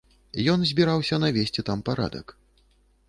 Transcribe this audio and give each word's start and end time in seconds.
Ён 0.53 0.63
збіраўся 0.69 1.19
навесці 1.25 1.65
там 1.71 1.85
парадак. 1.91 2.27